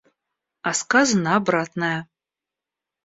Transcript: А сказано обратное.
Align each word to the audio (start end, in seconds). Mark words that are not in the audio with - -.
А 0.69 0.73
сказано 0.79 1.35
обратное. 1.35 2.07